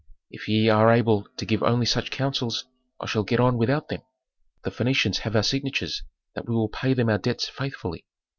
[0.31, 2.65] If ye are able to give only such counsels
[2.99, 4.01] I shall get on without them.
[4.63, 6.01] The Phœnicians have our signatures
[6.33, 8.07] that we will pay them our debts faithfully.